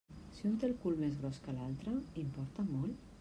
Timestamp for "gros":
1.19-1.37